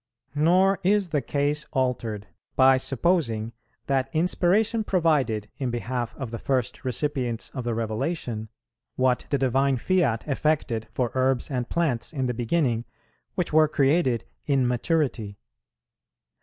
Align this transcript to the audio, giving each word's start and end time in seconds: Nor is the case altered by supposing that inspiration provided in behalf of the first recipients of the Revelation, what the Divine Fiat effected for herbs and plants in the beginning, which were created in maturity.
Nor 0.33 0.79
is 0.81 1.09
the 1.09 1.21
case 1.21 1.67
altered 1.73 2.25
by 2.55 2.77
supposing 2.77 3.53
that 3.85 4.09
inspiration 4.13 4.83
provided 4.83 5.47
in 5.59 5.69
behalf 5.69 6.15
of 6.15 6.31
the 6.31 6.39
first 6.39 6.83
recipients 6.83 7.49
of 7.51 7.65
the 7.65 7.75
Revelation, 7.75 8.49
what 8.95 9.27
the 9.29 9.37
Divine 9.37 9.77
Fiat 9.77 10.27
effected 10.27 10.87
for 10.91 11.11
herbs 11.13 11.51
and 11.51 11.69
plants 11.69 12.13
in 12.13 12.25
the 12.25 12.33
beginning, 12.33 12.83
which 13.35 13.53
were 13.53 13.67
created 13.67 14.25
in 14.45 14.67
maturity. 14.67 15.37